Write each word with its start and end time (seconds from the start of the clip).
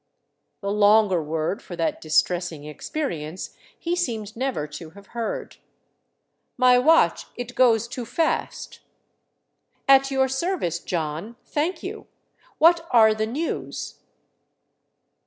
The 0.61 0.71
longer 0.71 1.21
word 1.21 1.61
for 1.61 1.75
that 1.75 2.01
dis 2.01 2.23
tressing 2.23 2.65
experience 2.67 3.55
he 3.77 3.95
seemed 3.95 4.35
never 4.35 4.65
to 4.69 4.89
have 4.89 5.05
heard." 5.13 5.57
My 6.57 6.79
watch 6.79 7.27
it 7.35 7.53
goes 7.53 7.87
too 7.87 8.05
fast."" 8.07 8.79
At 9.87 10.09
your 10.09 10.27
service, 10.27 10.79
John, 10.79 11.35
thank 11.45 11.83
you. 11.83 12.07
What 12.57 12.87
are 12.89 13.13
the 13.13 13.27
news 13.27 13.99